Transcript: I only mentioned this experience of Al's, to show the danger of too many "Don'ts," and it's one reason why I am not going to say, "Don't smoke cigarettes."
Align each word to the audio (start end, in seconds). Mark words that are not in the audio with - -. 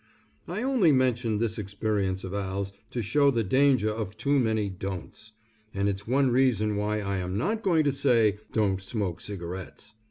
I 0.47 0.63
only 0.63 0.91
mentioned 0.91 1.39
this 1.39 1.59
experience 1.59 2.23
of 2.23 2.33
Al's, 2.33 2.73
to 2.89 3.03
show 3.03 3.29
the 3.29 3.43
danger 3.43 3.91
of 3.91 4.17
too 4.17 4.39
many 4.39 4.67
"Don'ts," 4.67 5.31
and 5.75 5.87
it's 5.87 6.07
one 6.07 6.31
reason 6.31 6.75
why 6.75 7.01
I 7.01 7.17
am 7.17 7.37
not 7.37 7.61
going 7.61 7.83
to 7.83 7.91
say, 7.91 8.39
"Don't 8.51 8.81
smoke 8.81 9.21
cigarettes." 9.21 9.93